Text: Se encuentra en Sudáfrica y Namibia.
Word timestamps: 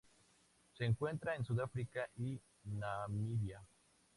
Se 0.75 0.83
encuentra 0.83 1.35
en 1.35 1.45
Sudáfrica 1.45 2.09
y 2.17 2.41
Namibia. 2.63 3.61